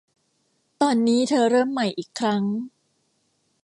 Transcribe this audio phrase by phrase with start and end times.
[0.81, 2.43] ตอนนี้เธอเริ่มใหม่อีกครั้ง